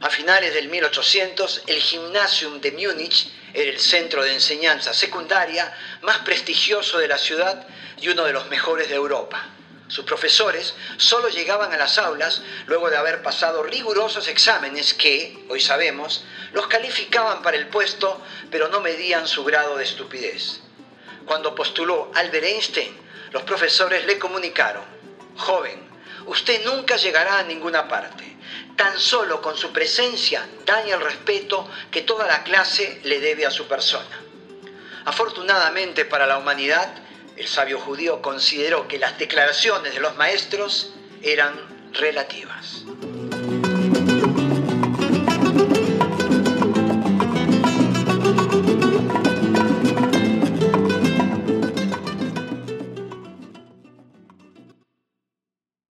[0.00, 5.72] A finales del 1800, el Gymnasium de Múnich era el centro de enseñanza secundaria
[6.02, 7.66] más prestigioso de la ciudad
[8.00, 9.44] y uno de los mejores de Europa.
[9.88, 15.60] Sus profesores solo llegaban a las aulas luego de haber pasado rigurosos exámenes que, hoy
[15.60, 18.20] sabemos, los calificaban para el puesto,
[18.50, 20.60] pero no medían su grado de estupidez.
[21.24, 24.84] Cuando postuló Albert Einstein, los profesores le comunicaron,
[25.36, 25.88] joven,
[26.26, 28.36] usted nunca llegará a ninguna parte.
[28.76, 33.50] Tan solo con su presencia daña el respeto que toda la clase le debe a
[33.50, 34.20] su persona.
[35.04, 36.94] Afortunadamente para la humanidad,
[37.36, 41.54] el sabio judío consideró que las declaraciones de los maestros eran
[41.92, 42.84] relativas.